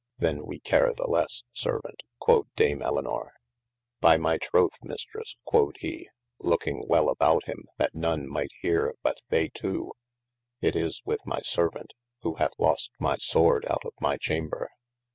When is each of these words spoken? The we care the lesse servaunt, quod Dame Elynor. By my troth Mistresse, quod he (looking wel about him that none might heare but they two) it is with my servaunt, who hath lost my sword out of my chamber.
The 0.17 0.43
we 0.43 0.59
care 0.59 0.91
the 0.97 1.05
lesse 1.05 1.43
servaunt, 1.55 1.99
quod 2.19 2.47
Dame 2.55 2.79
Elynor. 2.79 3.33
By 3.99 4.17
my 4.17 4.39
troth 4.39 4.79
Mistresse, 4.81 5.35
quod 5.45 5.75
he 5.79 6.09
(looking 6.39 6.87
wel 6.87 7.07
about 7.07 7.43
him 7.45 7.65
that 7.77 7.93
none 7.93 8.27
might 8.27 8.49
heare 8.63 8.95
but 9.03 9.17
they 9.29 9.49
two) 9.49 9.93
it 10.59 10.75
is 10.75 11.03
with 11.05 11.23
my 11.27 11.41
servaunt, 11.41 11.91
who 12.23 12.33
hath 12.33 12.53
lost 12.57 12.89
my 12.97 13.17
sword 13.17 13.63
out 13.69 13.85
of 13.85 13.93
my 14.01 14.17
chamber. 14.17 14.71